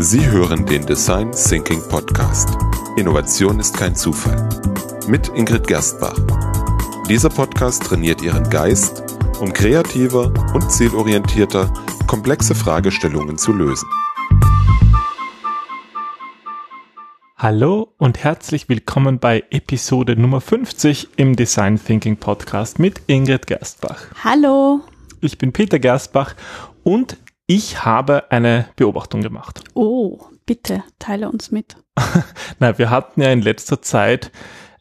[0.00, 2.56] Sie hören den Design Thinking Podcast.
[2.96, 4.48] Innovation ist kein Zufall.
[5.08, 6.16] Mit Ingrid Gerstbach.
[7.08, 9.02] Dieser Podcast trainiert Ihren Geist,
[9.40, 11.74] um kreativer und zielorientierter
[12.06, 13.88] komplexe Fragestellungen zu lösen.
[17.36, 24.04] Hallo und herzlich willkommen bei Episode Nummer 50 im Design Thinking Podcast mit Ingrid Gerstbach.
[24.22, 24.80] Hallo.
[25.20, 26.36] Ich bin Peter Gerstbach
[26.84, 27.16] und
[27.48, 29.64] ich habe eine Beobachtung gemacht.
[29.74, 31.76] Oh, bitte, teile uns mit.
[32.58, 34.30] Na, wir hatten ja in letzter Zeit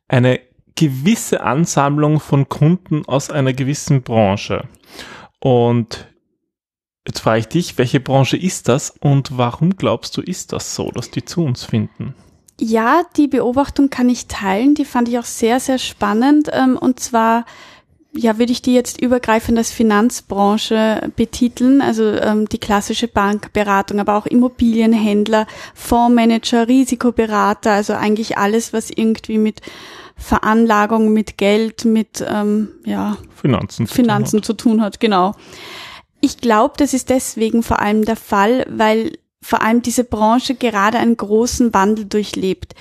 [0.10, 0.42] eine
[0.76, 4.68] gewisse Ansammlung von Kunden aus einer gewissen Branche.
[5.40, 6.08] Und
[7.08, 10.92] jetzt frage ich dich, welche Branche ist das und warum glaubst du, ist das so,
[10.92, 12.16] dass die zu uns finden?
[12.60, 14.76] Ja, die Beobachtung kann ich teilen.
[14.76, 16.50] Die fand ich auch sehr, sehr spannend.
[16.52, 17.46] Ähm, und zwar
[18.18, 24.16] ja, würde ich die jetzt übergreifend als Finanzbranche betiteln, also ähm, die klassische Bankberatung, aber
[24.16, 29.62] auch Immobilienhändler, Fondsmanager, Risikoberater, also eigentlich alles, was irgendwie mit
[30.16, 35.34] Veranlagung, mit Geld, mit ähm, ja, Finanzen, Finanzen zu tun hat, genau.
[36.20, 40.98] Ich glaube, das ist deswegen vor allem der Fall, weil vor allem diese Branche gerade
[40.98, 42.74] einen großen Wandel durchlebt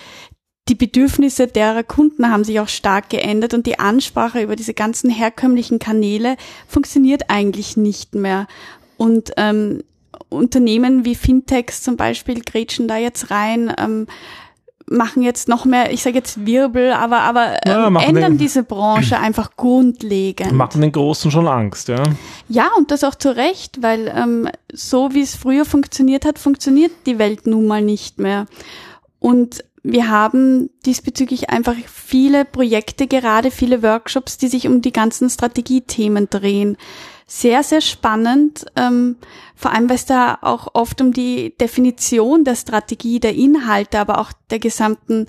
[0.68, 5.10] die Bedürfnisse derer Kunden haben sich auch stark geändert und die Ansprache über diese ganzen
[5.10, 6.36] herkömmlichen Kanäle
[6.66, 8.48] funktioniert eigentlich nicht mehr.
[8.96, 9.82] Und ähm,
[10.28, 14.06] Unternehmen wie Fintechs zum Beispiel grätschen da jetzt rein, ähm,
[14.88, 18.62] machen jetzt noch mehr, ich sage jetzt Wirbel, aber, aber ähm, ja, ändern den, diese
[18.62, 20.52] Branche einfach grundlegend.
[20.52, 22.02] Machen den Großen schon Angst, ja?
[22.48, 26.92] Ja, und das auch zu Recht, weil ähm, so wie es früher funktioniert hat, funktioniert
[27.06, 28.46] die Welt nun mal nicht mehr.
[29.18, 35.30] Und wir haben diesbezüglich einfach viele Projekte, gerade viele Workshops, die sich um die ganzen
[35.30, 36.76] Strategiethemen drehen.
[37.28, 39.16] Sehr, sehr spannend, ähm,
[39.54, 44.20] vor allem weil es da auch oft um die Definition der Strategie, der Inhalte, aber
[44.20, 45.26] auch der gesamten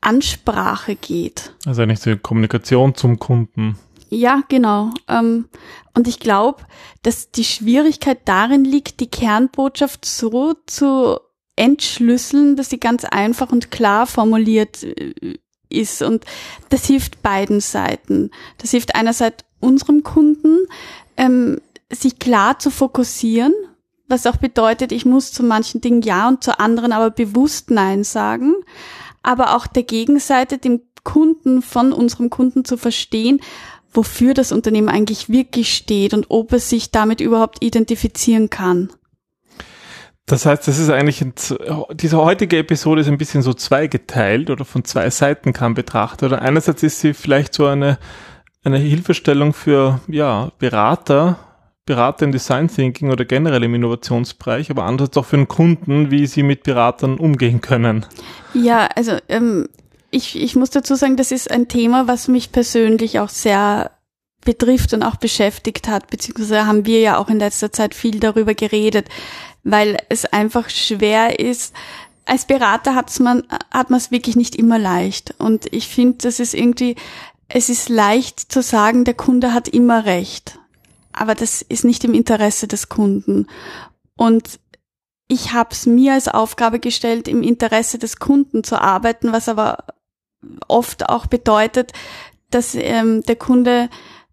[0.00, 1.54] Ansprache geht.
[1.66, 3.78] Also eigentlich die Kommunikation zum Kunden.
[4.10, 4.90] Ja, genau.
[5.08, 5.46] Ähm,
[5.94, 6.62] und ich glaube,
[7.02, 11.18] dass die Schwierigkeit darin liegt, die Kernbotschaft so zu
[11.56, 15.38] entschlüsseln, dass sie ganz einfach und klar formuliert äh,
[15.68, 16.02] ist.
[16.02, 16.24] Und
[16.70, 18.30] das hilft beiden Seiten.
[18.58, 20.66] Das hilft einerseits unserem Kunden,
[21.16, 21.60] ähm,
[21.90, 23.52] sich klar zu fokussieren,
[24.08, 28.04] was auch bedeutet, ich muss zu manchen Dingen Ja und zu anderen aber bewusst Nein
[28.04, 28.54] sagen,
[29.22, 33.40] aber auch der Gegenseite, dem Kunden, von unserem Kunden zu verstehen,
[33.92, 38.90] wofür das Unternehmen eigentlich wirklich steht und ob es sich damit überhaupt identifizieren kann.
[40.26, 41.34] Das heißt, das ist eigentlich, ein,
[41.92, 46.32] diese heutige Episode ist ein bisschen so zweigeteilt oder von zwei Seiten kann betrachtet.
[46.32, 47.98] Oder einerseits ist sie vielleicht so eine,
[48.62, 51.38] eine Hilfestellung für, ja, Berater,
[51.84, 56.26] Berater im Design Thinking oder generell im Innovationsbereich, aber andererseits auch für den Kunden, wie
[56.26, 58.06] sie mit Beratern umgehen können.
[58.54, 59.68] Ja, also ähm,
[60.10, 63.90] ich, ich muss dazu sagen, das ist ein Thema, was mich persönlich auch sehr
[64.42, 68.54] betrifft und auch beschäftigt hat, beziehungsweise haben wir ja auch in letzter Zeit viel darüber
[68.54, 69.08] geredet
[69.64, 71.74] weil es einfach schwer ist.
[72.26, 75.34] Als Berater hat's man hat man es wirklich nicht immer leicht.
[75.38, 76.96] Und ich finde, das ist irgendwie
[77.48, 80.58] es ist leicht zu sagen, der Kunde hat immer recht,
[81.12, 83.46] aber das ist nicht im Interesse des Kunden.
[84.16, 84.58] Und
[85.28, 89.84] ich habe es mir als Aufgabe gestellt, im Interesse des Kunden zu arbeiten, was aber
[90.68, 91.92] oft auch bedeutet,
[92.50, 93.88] dass ähm, der Kunde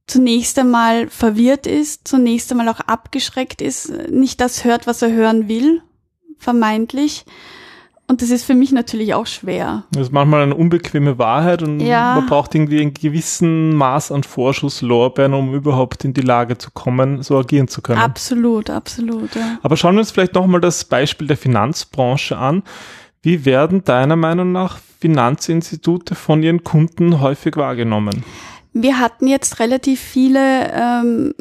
[0.07, 5.47] zunächst einmal verwirrt ist, zunächst einmal auch abgeschreckt ist, nicht das hört, was er hören
[5.47, 5.81] will,
[6.38, 7.25] vermeintlich.
[8.12, 9.85] Und das ist für mich natürlich auch schwer.
[9.94, 12.16] Das ist manchmal eine unbequeme Wahrheit und ja.
[12.16, 17.23] man braucht irgendwie einen gewissen Maß an Vorschusslorbeeren, um überhaupt in die Lage zu kommen,
[17.23, 18.01] so agieren zu können.
[18.01, 19.33] Absolut, absolut.
[19.35, 19.59] Ja.
[19.62, 22.63] Aber schauen wir uns vielleicht nochmal das Beispiel der Finanzbranche an.
[23.22, 28.25] Wie werden deiner Meinung nach Finanzinstitute von ihren Kunden häufig wahrgenommen?
[28.74, 31.34] Wir hatten jetzt relativ viele ähm,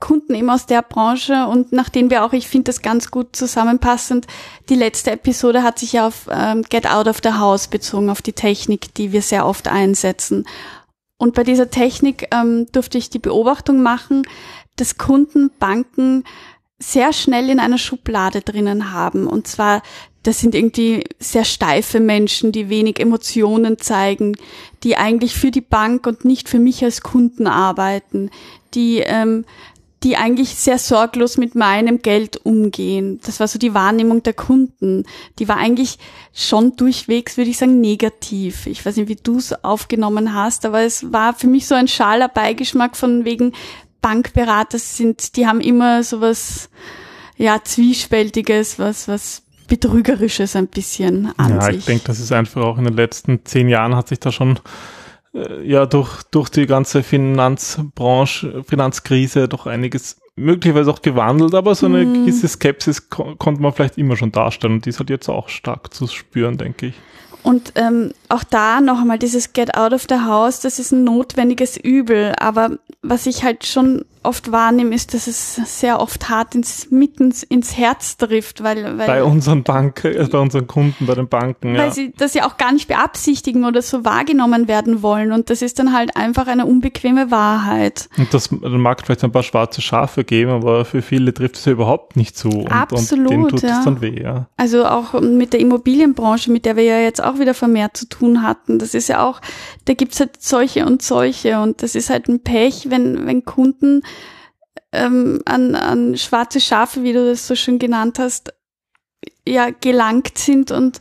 [0.00, 4.26] Kunden eben aus der Branche und nachdem wir auch, ich finde das ganz gut zusammenpassend,
[4.68, 8.20] die letzte Episode hat sich ja auf ähm, Get Out of the House bezogen, auf
[8.20, 10.46] die Technik, die wir sehr oft einsetzen.
[11.16, 14.22] Und bei dieser Technik ähm, durfte ich die Beobachtung machen,
[14.76, 16.24] dass Kunden Banken
[16.78, 19.26] sehr schnell in einer Schublade drinnen haben.
[19.26, 19.82] Und zwar
[20.24, 24.36] das sind irgendwie sehr steife Menschen, die wenig Emotionen zeigen,
[24.82, 28.30] die eigentlich für die Bank und nicht für mich als Kunden arbeiten,
[28.74, 29.44] die ähm,
[30.04, 33.20] die eigentlich sehr sorglos mit meinem Geld umgehen.
[33.24, 35.04] Das war so die Wahrnehmung der Kunden.
[35.38, 35.98] Die war eigentlich
[36.34, 38.66] schon durchwegs, würde ich sagen, negativ.
[38.66, 41.88] Ich weiß nicht, wie du es aufgenommen hast, aber es war für mich so ein
[41.88, 43.54] schaler Beigeschmack von wegen
[44.02, 46.68] Bankberater sind, die haben immer sowas,
[47.38, 51.78] ja, zwiespältiges, was, was Betrügerisches ein bisschen an ja, sich.
[51.78, 54.60] ich denke, das ist einfach auch in den letzten zehn Jahren hat sich da schon
[55.34, 61.86] äh, ja durch, durch die ganze Finanzbranche, Finanzkrise doch einiges möglicherweise auch gewandelt, aber so
[61.86, 62.14] eine Mhm.
[62.26, 65.48] gewisse Skepsis ko konnte man vielleicht immer schon darstellen und die ist halt jetzt auch
[65.48, 66.94] stark zu spüren, denke ich.
[67.42, 71.04] Und ähm, auch da noch einmal dieses Get out of the house, das ist ein
[71.04, 72.32] notwendiges Übel.
[72.40, 72.70] Aber
[73.02, 77.76] was ich halt schon oft wahrnehme, ist, dass es sehr oft hart ins mitten ins
[77.76, 81.88] Herz trifft, weil, weil Bei unseren Banken, äh, bei unseren Kunden, bei den Banken, weil
[81.88, 81.90] ja.
[81.90, 85.30] sie das ja auch gar nicht beabsichtigen oder so wahrgenommen werden wollen.
[85.30, 88.08] Und das ist dann halt einfach eine unbequeme Wahrheit.
[88.16, 91.72] Und das mag vielleicht ein paar schwarze Schafe geben, aber für viele trifft es ja
[91.72, 92.48] überhaupt nicht zu.
[92.48, 93.78] Und, Absolut, und denen tut ja.
[93.78, 94.48] es dann weh, ja.
[94.56, 98.42] Also auch mit der Immobilienbranche, mit der wir ja jetzt auch wieder vermehrt zu tun
[98.42, 98.78] hatten.
[98.78, 99.40] Das ist ja auch,
[99.84, 101.60] da gibt's halt solche und solche.
[101.60, 104.02] Und das ist halt ein Pech, wenn, wenn Kunden
[104.92, 108.54] ähm, an, an schwarze Schafe, wie du das so schön genannt hast,
[109.46, 111.00] ja gelangt sind und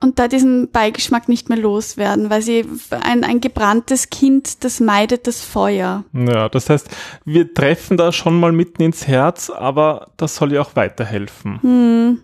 [0.00, 2.64] und da diesen Beigeschmack nicht mehr loswerden, weil sie
[3.02, 6.04] ein, ein gebranntes Kind, das meidet das Feuer.
[6.12, 6.88] Ja, das heißt,
[7.24, 11.60] wir treffen da schon mal mitten ins Herz, aber das soll ja auch weiterhelfen.
[11.62, 12.22] Hm,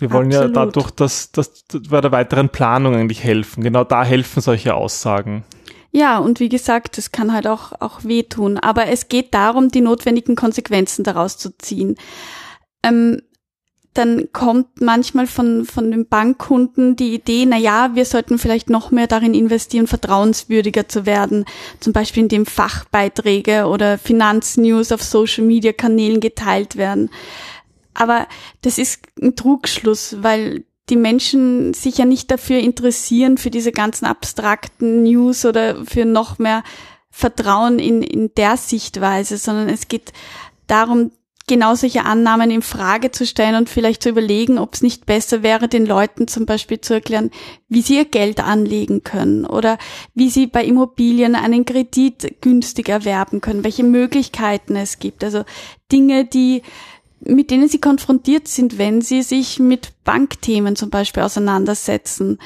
[0.00, 0.56] Wir wollen Absolut.
[0.56, 3.62] ja dadurch, dass das bei der weiteren Planung eigentlich helfen.
[3.62, 5.44] Genau da helfen solche Aussagen.
[5.90, 8.58] Ja, und wie gesagt, das kann halt auch, auch wehtun.
[8.58, 11.96] Aber es geht darum, die notwendigen Konsequenzen daraus zu ziehen.
[12.82, 13.22] Ähm,
[13.98, 18.92] dann kommt manchmal von, von den Bankkunden die Idee, na ja, wir sollten vielleicht noch
[18.92, 21.44] mehr darin investieren, vertrauenswürdiger zu werden.
[21.80, 27.10] Zum Beispiel indem Fachbeiträge oder Finanznews auf Social Media Kanälen geteilt werden.
[27.92, 28.28] Aber
[28.62, 34.06] das ist ein Trugschluss, weil die Menschen sich ja nicht dafür interessieren, für diese ganzen
[34.06, 36.62] abstrakten News oder für noch mehr
[37.10, 40.12] Vertrauen in, in der Sichtweise, sondern es geht
[40.68, 41.10] darum,
[41.48, 45.42] genau solche Annahmen in Frage zu stellen und vielleicht zu überlegen, ob es nicht besser
[45.42, 47.30] wäre, den Leuten zum Beispiel zu erklären,
[47.68, 49.78] wie sie ihr Geld anlegen können oder
[50.14, 55.24] wie sie bei Immobilien einen Kredit günstig erwerben können, welche Möglichkeiten es gibt.
[55.24, 55.44] Also
[55.90, 56.62] Dinge, die
[57.20, 62.38] mit denen sie konfrontiert sind, wenn sie sich mit Bankthemen zum Beispiel auseinandersetzen.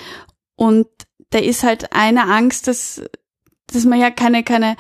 [0.57, 0.87] Und
[1.31, 3.03] da ist halt eine Angst, dass,
[3.67, 4.77] dass man ja keine, keine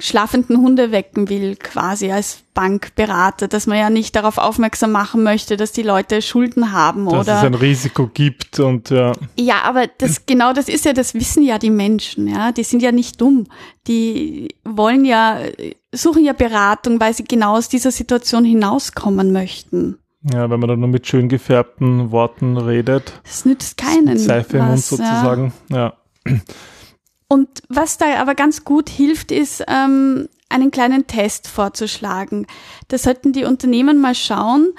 [0.00, 5.56] schlafenden Hunde wecken will, quasi als Bankberater, dass man ja nicht darauf aufmerksam machen möchte,
[5.56, 9.12] dass die Leute Schulden haben Dass oder es ein Risiko gibt und ja.
[9.38, 12.82] ja, aber das genau das ist ja, das wissen ja die Menschen, ja, die sind
[12.82, 13.46] ja nicht dumm.
[13.86, 15.38] Die wollen ja
[15.92, 19.98] suchen ja Beratung, weil sie genau aus dieser Situation hinauskommen möchten.
[20.32, 24.18] Ja, wenn man dann nur mit schön gefärbten Worten redet, Das nützt keinen.
[24.18, 24.96] Seife im Mund was, ja.
[24.96, 25.52] sozusagen.
[25.70, 25.94] Ja.
[27.32, 32.48] Und was da aber ganz gut hilft, ist, ähm, einen kleinen Test vorzuschlagen.
[32.88, 34.72] Da sollten die Unternehmen mal schauen.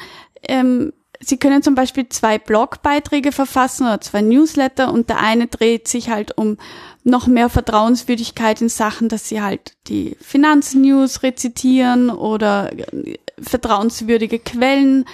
[0.44, 5.88] Ähm, sie können zum Beispiel zwei Blogbeiträge verfassen oder zwei Newsletter und der eine dreht
[5.88, 6.58] sich halt um
[7.06, 15.06] noch mehr Vertrauenswürdigkeit in Sachen, dass sie halt die Finanznews rezitieren oder äh, vertrauenswürdige Quellen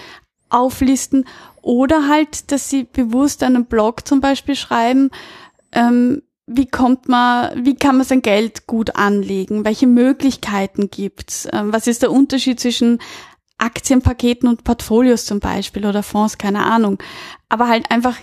[0.50, 1.26] auflisten
[1.62, 5.12] oder halt, dass sie bewusst einen Blog zum Beispiel schreiben,
[5.72, 9.66] ähm, wie kommt man, wie kann man sein Geld gut anlegen?
[9.66, 11.48] Welche Möglichkeiten gibt's?
[11.52, 13.00] Ähm, was ist der Unterschied zwischen
[13.58, 17.00] Aktienpaketen und Portfolios zum Beispiel oder Fonds, keine Ahnung.
[17.50, 18.16] Aber halt einfach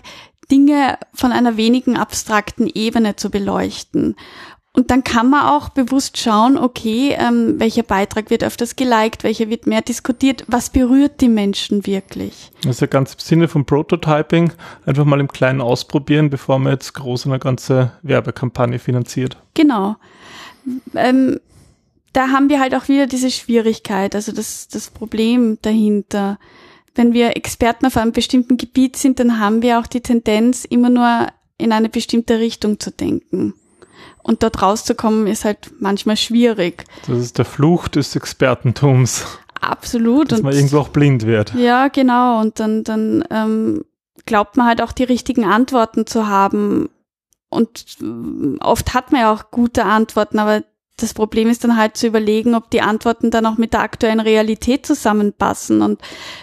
[0.51, 4.17] Dinge von einer wenigen abstrakten Ebene zu beleuchten.
[4.77, 9.49] Und dann kann man auch bewusst schauen, okay, ähm, welcher Beitrag wird öfters geliked, welcher
[9.49, 12.51] wird mehr diskutiert, was berührt die Menschen wirklich.
[12.63, 14.53] Das ist ja ganz im Sinne von Prototyping.
[14.85, 19.37] Einfach mal im Kleinen ausprobieren, bevor man jetzt groß eine ganze Werbekampagne finanziert.
[19.55, 19.95] Genau.
[20.97, 21.39] Ähm,
[22.13, 26.41] da haben wir halt auch wieder diese Schwierigkeit, also das, das Problem dahinter.
[26.97, 30.91] Wenn wir Experten auf einem bestimmten Gebiet sind, dann haben wir auch die Tendenz, immer
[30.91, 31.29] nur
[31.59, 33.55] in eine bestimmte Richtung zu denken.
[34.25, 36.85] Und dort rauszukommen ist halt manchmal schwierig.
[37.07, 39.27] Das ist der Fluch des Expertentums,
[39.61, 40.33] Absolut.
[40.33, 41.55] dass man irgendwo auch blind wird.
[41.55, 42.41] Ja, genau.
[42.41, 43.85] Und dann, dann ähm,
[44.25, 46.89] glaubt man halt auch die richtigen Antworten zu haben.
[47.51, 50.65] Und ähm, oft hat man ja auch gute Antworten, aber
[50.97, 54.21] das Problem ist dann halt zu überlegen, ob die Antworten dann auch mit der aktuellen
[54.21, 55.83] Realität zusammenpassen.
[55.83, 56.01] Und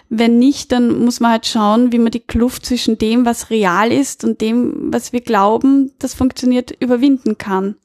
[0.09, 3.91] wenn nicht, dann muss man halt schauen, wie man die Kluft zwischen dem, was real
[3.91, 7.75] ist und dem, was wir glauben, das funktioniert, überwinden kann.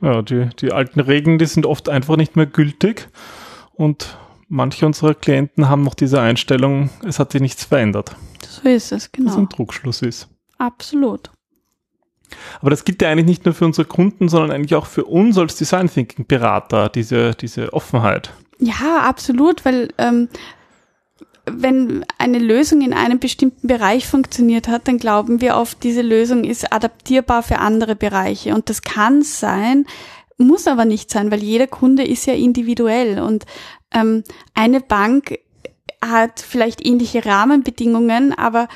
[0.00, 3.08] Ja, die, die alten Regeln, die sind oft einfach nicht mehr gültig.
[3.74, 4.16] Und
[4.48, 8.16] manche unserer Klienten haben noch diese Einstellung, es hat sich nichts verändert.
[8.48, 9.36] So ist es, Was genau.
[9.36, 10.28] ein Trugschluss ist.
[10.58, 11.30] Absolut.
[12.60, 15.38] Aber das gilt ja eigentlich nicht nur für unsere Kunden, sondern eigentlich auch für uns
[15.38, 18.32] als Design Thinking Berater, diese, diese Offenheit.
[18.58, 20.28] Ja, absolut, weil ähm,
[21.46, 26.44] wenn eine Lösung in einem bestimmten Bereich funktioniert hat, dann glauben wir oft, diese Lösung
[26.44, 28.54] ist adaptierbar für andere Bereiche.
[28.54, 29.86] Und das kann sein,
[30.38, 33.44] muss aber nicht sein, weil jeder Kunde ist ja individuell und
[33.92, 34.24] ähm,
[34.54, 35.38] eine Bank
[36.04, 38.68] hat vielleicht ähnliche Rahmenbedingungen, aber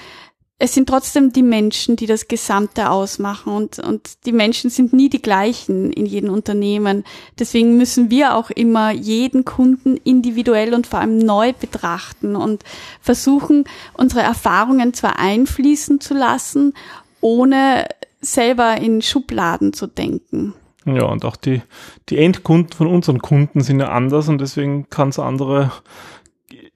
[0.58, 5.10] es sind trotzdem die Menschen, die das Gesamte ausmachen und, und die Menschen sind nie
[5.10, 7.04] die gleichen in jedem Unternehmen.
[7.38, 12.64] Deswegen müssen wir auch immer jeden Kunden individuell und vor allem neu betrachten und
[13.02, 16.72] versuchen, unsere Erfahrungen zwar einfließen zu lassen,
[17.20, 17.86] ohne
[18.22, 20.54] selber in Schubladen zu denken.
[20.86, 21.62] Ja, und auch die,
[22.08, 25.72] die Endkunden von unseren Kunden sind ja anders und deswegen kann es andere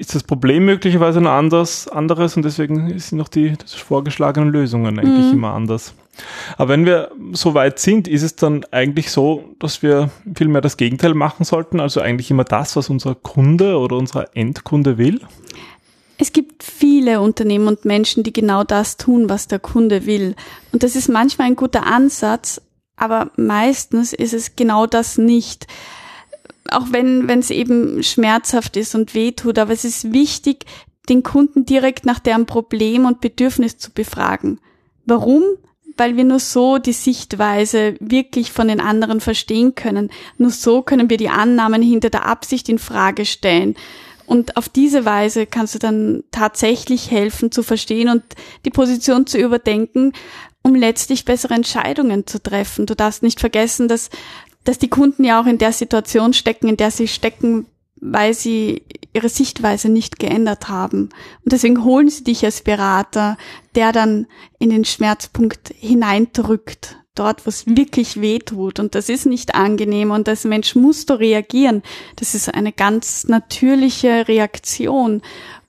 [0.01, 5.27] ist das Problem möglicherweise ein anders, anderes und deswegen sind noch die vorgeschlagenen Lösungen eigentlich
[5.27, 5.33] mhm.
[5.35, 5.93] immer anders.
[6.57, 10.79] Aber wenn wir so weit sind, ist es dann eigentlich so, dass wir vielmehr das
[10.79, 15.21] Gegenteil machen sollten, also eigentlich immer das, was unser Kunde oder unser Endkunde will?
[16.17, 20.35] Es gibt viele Unternehmen und Menschen, die genau das tun, was der Kunde will.
[20.73, 22.63] Und das ist manchmal ein guter Ansatz,
[22.97, 25.67] aber meistens ist es genau das nicht
[26.71, 30.65] auch wenn es eben schmerzhaft ist und wehtut, aber es ist wichtig,
[31.09, 34.61] den Kunden direkt nach deren Problem und Bedürfnis zu befragen.
[35.07, 35.43] Warum?
[35.97, 40.11] Weil wir nur so die Sichtweise wirklich von den anderen verstehen können.
[40.39, 43.75] Nur so können wir die Annahmen hinter der Absicht in Frage stellen.
[44.27, 48.23] Und auf diese Weise kannst du dann tatsächlich helfen zu verstehen und
[48.65, 50.13] die Position zu überdenken,
[50.63, 52.87] um letztlich bessere Entscheidungen zu treffen.
[52.87, 54.11] Du darfst nicht vergessen, dass
[54.65, 57.67] dass die Kunden ja auch in der Situation stecken, in der sie stecken,
[58.01, 61.11] weil sie ihre Sichtweise nicht geändert haben.
[61.45, 63.37] Und deswegen holen sie dich als Berater,
[63.75, 64.27] der dann
[64.59, 68.79] in den Schmerzpunkt hineindrückt, dort, wo es wirklich weh tut.
[68.79, 71.83] Und das ist nicht angenehm und als Mensch musst du reagieren.
[72.17, 75.23] Das ist eine ganz natürliche Reaktion.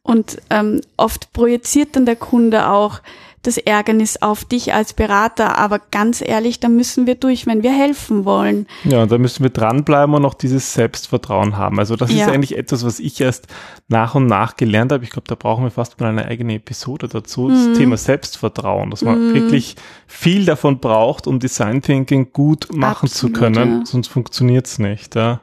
[0.03, 3.01] Und ähm, oft projiziert dann der Kunde auch
[3.43, 5.57] das Ärgernis auf dich als Berater.
[5.57, 8.67] Aber ganz ehrlich, da müssen wir durch, wenn wir helfen wollen.
[8.83, 11.79] Ja, da müssen wir dranbleiben und auch dieses Selbstvertrauen haben.
[11.79, 12.25] Also das ja.
[12.25, 13.47] ist eigentlich etwas, was ich erst
[13.87, 15.03] nach und nach gelernt habe.
[15.03, 17.43] Ich glaube, da brauchen wir fast mal eine eigene Episode dazu.
[17.47, 17.69] Mhm.
[17.69, 19.33] Das Thema Selbstvertrauen, dass man mhm.
[19.33, 19.75] wirklich
[20.07, 23.79] viel davon braucht, um Design Thinking gut machen Absolut, zu können.
[23.79, 23.85] Ja.
[23.85, 25.15] Sonst funktioniert's nicht.
[25.15, 25.41] Ja.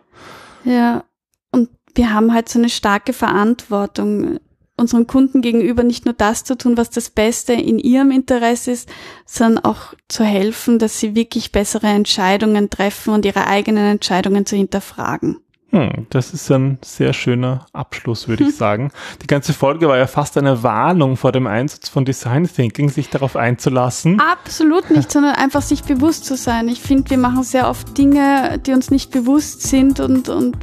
[0.64, 1.04] ja,
[1.50, 4.38] und wir haben halt so eine starke Verantwortung
[4.78, 8.88] unseren Kunden gegenüber nicht nur das zu tun, was das Beste in ihrem Interesse ist,
[9.26, 14.56] sondern auch zu helfen, dass sie wirklich bessere Entscheidungen treffen und ihre eigenen Entscheidungen zu
[14.56, 15.40] hinterfragen.
[15.70, 18.90] Hm, das ist ein sehr schöner Abschluss, würde ich sagen.
[19.23, 23.11] Die ganze Folge war ja fast eine Warnung vor dem Einsatz von Design Thinking, sich
[23.11, 24.18] darauf einzulassen.
[24.18, 26.68] Absolut nicht, sondern einfach sich bewusst zu sein.
[26.68, 30.56] Ich finde, wir machen sehr oft Dinge, die uns nicht bewusst sind und, und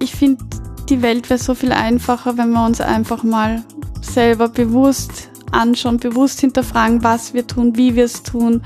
[0.00, 0.44] ich finde,
[0.88, 3.62] die Welt wäre so viel einfacher, wenn wir uns einfach mal
[4.00, 8.62] selber bewusst anschauen, bewusst hinterfragen, was wir tun, wie wir es tun.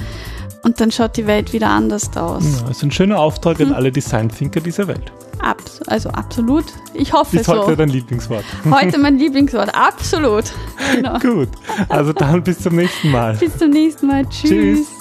[0.63, 2.45] Und dann schaut die Welt wieder anders aus.
[2.45, 3.69] Ja, das ist ein schöner Auftrag hm.
[3.69, 5.13] an alle Design-Thinker dieser Welt.
[5.39, 6.65] Abs also absolut.
[6.95, 7.53] Ich hoffe ist so.
[7.53, 8.45] Ist heute dein Lieblingswort?
[8.71, 10.45] Heute mein Lieblingswort, absolut.
[10.95, 11.19] Genau.
[11.19, 11.49] Gut,
[11.89, 13.35] also dann bis zum nächsten Mal.
[13.37, 14.25] Bis zum nächsten Mal.
[14.29, 14.49] Tschüss.
[14.51, 14.96] Tschüss.